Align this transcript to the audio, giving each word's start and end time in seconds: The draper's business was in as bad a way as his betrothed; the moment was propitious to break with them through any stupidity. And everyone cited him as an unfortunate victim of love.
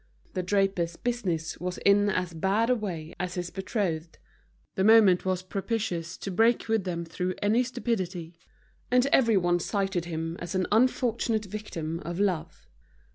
The 0.33 0.41
draper's 0.41 0.95
business 0.95 1.59
was 1.59 1.77
in 1.77 2.09
as 2.09 2.33
bad 2.33 2.71
a 2.71 2.75
way 2.75 3.13
as 3.19 3.35
his 3.35 3.51
betrothed; 3.51 4.17
the 4.73 4.83
moment 4.83 5.25
was 5.25 5.43
propitious 5.43 6.17
to 6.17 6.31
break 6.31 6.67
with 6.67 6.85
them 6.85 7.05
through 7.05 7.35
any 7.39 7.61
stupidity. 7.61 8.39
And 8.89 9.05
everyone 9.13 9.59
cited 9.59 10.05
him 10.05 10.37
as 10.39 10.55
an 10.55 10.65
unfortunate 10.71 11.45
victim 11.45 11.99
of 11.99 12.19
love. 12.19 12.65